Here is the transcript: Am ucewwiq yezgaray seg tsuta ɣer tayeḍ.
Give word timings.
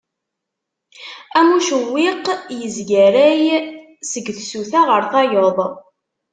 Am 1.37 1.47
ucewwiq 1.57 2.23
yezgaray 2.59 3.43
seg 4.11 4.25
tsuta 4.37 4.81
ɣer 4.89 5.01
tayeḍ. 5.11 5.57